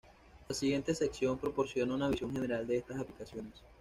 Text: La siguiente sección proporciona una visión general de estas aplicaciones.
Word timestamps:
La 0.49 0.55
siguiente 0.55 0.95
sección 0.95 1.37
proporciona 1.37 1.93
una 1.93 2.09
visión 2.09 2.33
general 2.33 2.65
de 2.65 2.77
estas 2.77 2.97
aplicaciones. 2.97 3.53